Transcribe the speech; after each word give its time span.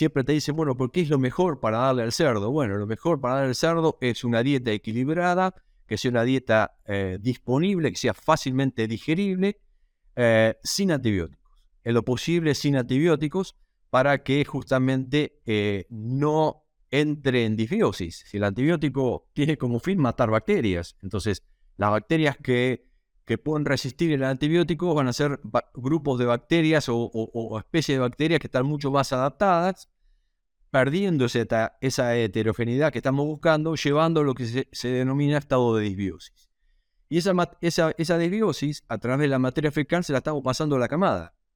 siempre 0.00 0.24
te 0.24 0.32
dicen, 0.32 0.56
bueno, 0.56 0.78
¿por 0.78 0.90
qué 0.90 1.02
es 1.02 1.10
lo 1.10 1.18
mejor 1.18 1.60
para 1.60 1.76
darle 1.76 2.04
al 2.04 2.12
cerdo? 2.12 2.50
Bueno, 2.50 2.76
lo 2.76 2.86
mejor 2.86 3.20
para 3.20 3.34
darle 3.34 3.48
al 3.50 3.54
cerdo 3.54 3.98
es 4.00 4.24
una 4.24 4.42
dieta 4.42 4.70
equilibrada, 4.70 5.54
que 5.86 5.98
sea 5.98 6.10
una 6.10 6.24
dieta 6.24 6.78
eh, 6.86 7.18
disponible, 7.20 7.90
que 7.90 7.98
sea 7.98 8.14
fácilmente 8.14 8.88
digerible, 8.88 9.60
eh, 10.16 10.54
sin 10.62 10.90
antibióticos. 10.90 11.50
En 11.84 11.92
lo 11.92 12.02
posible 12.02 12.54
sin 12.54 12.76
antibióticos 12.76 13.56
para 13.90 14.22
que 14.22 14.42
justamente 14.46 15.42
eh, 15.44 15.84
no 15.90 16.64
entre 16.90 17.44
en 17.44 17.56
disbiosis. 17.56 18.24
Si 18.26 18.38
el 18.38 18.44
antibiótico 18.44 19.28
tiene 19.34 19.58
como 19.58 19.80
fin 19.80 19.98
matar 19.98 20.30
bacterias, 20.30 20.96
entonces 21.02 21.42
las 21.76 21.90
bacterias 21.90 22.38
que, 22.38 22.86
que 23.30 23.38
pueden 23.38 23.64
resistir 23.64 24.10
el 24.10 24.24
antibiótico 24.24 24.92
van 24.92 25.06
a 25.06 25.12
ser 25.12 25.38
grupos 25.74 26.18
de 26.18 26.24
bacterias 26.24 26.86
o, 26.88 27.56
especies 27.60 27.94
de 27.94 28.00
bacterias 28.00 28.40
que 28.40 28.48
están 28.48 28.66
mucho 28.66 28.90
más 28.90 29.12
adaptadas, 29.12 29.88
perdiendo 30.72 31.26
esa, 31.26 32.16
heterogeneidad 32.16 32.90
que 32.90 32.98
estamos 32.98 33.24
buscando, 33.26 33.76
llevando 33.76 34.24
lo 34.24 34.34
que 34.34 34.66
se, 34.72 34.88
denomina 34.88 35.38
estado 35.38 35.76
de 35.76 35.84
disbiosis. 35.84 36.48
Y 37.08 37.18
esa, 37.18 37.32
esa, 37.60 37.94
esa 37.98 38.18
disbiosis, 38.18 38.82
a 38.88 38.98
través 38.98 39.20
de 39.20 39.28
la 39.28 39.38
materia 39.38 39.70
fecal, 39.70 40.02
se 40.02 40.10
la 40.10 40.18
estamos 40.18 40.42
pasando 40.42 40.74
a 40.74 40.80
la 40.80 40.88
camada. 40.88 41.32